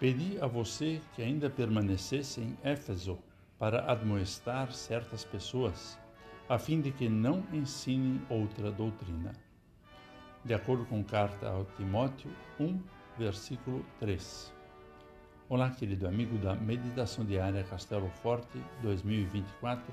[0.00, 3.18] Pedi a você que ainda permanecesse em Éfeso
[3.58, 5.98] para admoestar certas pessoas,
[6.48, 9.32] a fim de que não ensinem outra doutrina.
[10.44, 12.30] De acordo com carta ao Timóteo
[12.60, 12.80] 1,
[13.18, 14.54] versículo 3.
[15.48, 19.92] Olá, querido amigo da Meditação Diária Castelo Forte 2024,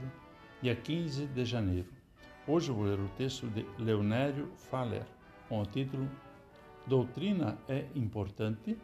[0.62, 1.90] dia 15 de janeiro.
[2.46, 5.08] Hoje vou ler o texto de Leonério Faller,
[5.50, 6.08] com o título
[6.86, 8.78] Doutrina é importante?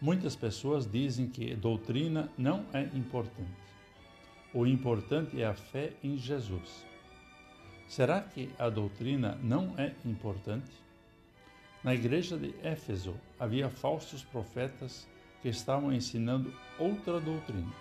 [0.00, 3.68] Muitas pessoas dizem que doutrina não é importante.
[4.54, 6.84] O importante é a fé em Jesus.
[7.88, 10.70] Será que a doutrina não é importante?
[11.82, 15.08] Na igreja de Éfeso havia falsos profetas
[15.42, 17.72] que estavam ensinando outra doutrina.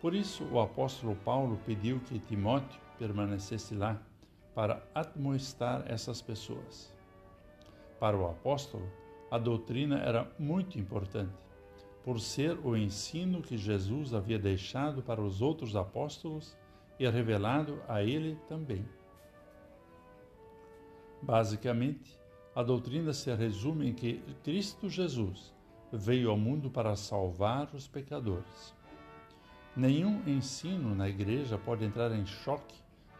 [0.00, 4.02] Por isso, o apóstolo Paulo pediu que Timóteo permanecesse lá
[4.54, 6.92] para admoestar essas pessoas.
[8.00, 8.86] Para o apóstolo,
[9.30, 11.32] a doutrina era muito importante,
[12.02, 16.56] por ser o ensino que Jesus havia deixado para os outros apóstolos
[16.98, 18.86] e revelado a ele também.
[21.22, 22.18] Basicamente,
[22.54, 25.52] a doutrina se resume em que Cristo Jesus
[25.92, 28.74] veio ao mundo para salvar os pecadores.
[29.76, 32.76] Nenhum ensino na igreja pode entrar em choque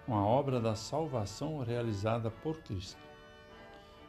[0.07, 3.01] com a obra da salvação realizada por Cristo.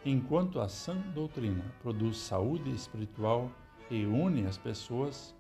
[0.07, 3.51] Enquanto a sã doutrina produz saúde espiritual
[3.89, 5.35] e une as pessoas,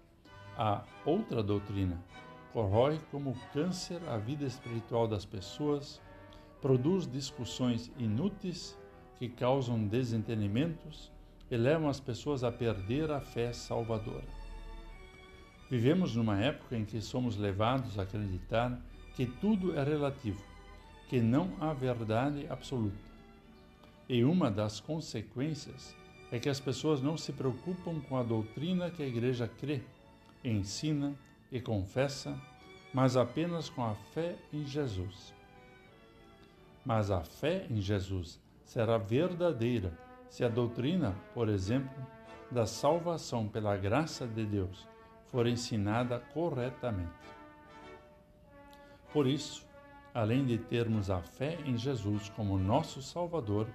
[0.57, 2.03] a outra doutrina
[2.51, 6.01] corrói como câncer a vida espiritual das pessoas,
[6.63, 8.75] produz discussões inúteis
[9.19, 11.11] que causam desentendimentos
[11.51, 14.27] e levam as pessoas a perder a fé salvadora.
[15.69, 18.81] Vivemos numa época em que somos levados a acreditar
[19.15, 20.41] que tudo é relativo,
[21.07, 23.14] que não há verdade absoluta
[24.07, 25.95] e uma das consequências
[26.31, 29.81] é que as pessoas não se preocupam com a doutrina que a igreja crê,
[30.43, 31.15] ensina
[31.51, 32.39] e confessa,
[32.93, 35.33] mas apenas com a fé em Jesus.
[36.85, 39.97] Mas a fé em Jesus será verdadeira
[40.29, 42.05] se a doutrina, por exemplo,
[42.51, 44.87] da salvação pela graça de Deus
[45.25, 47.11] for ensinada corretamente.
[49.11, 49.65] Por isso,
[50.13, 53.67] além de termos a fé em Jesus como nosso Salvador,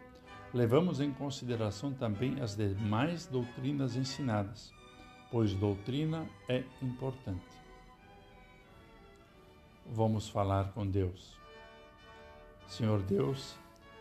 [0.52, 4.72] levamos em consideração também as demais doutrinas ensinadas,
[5.30, 7.46] pois doutrina é importante.
[9.86, 11.38] Vamos falar com Deus.
[12.66, 13.56] Senhor Deus,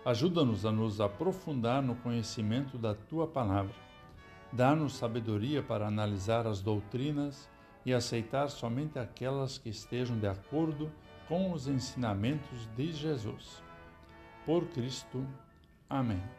[0.05, 3.73] ajuda-nos a nos aprofundar no conhecimento da tua palavra.
[4.51, 7.49] Dá-nos sabedoria para analisar as doutrinas
[7.85, 10.91] e aceitar somente aquelas que estejam de acordo
[11.27, 13.63] com os ensinamentos de Jesus.
[14.45, 15.25] Por Cristo.
[15.89, 16.38] Amém.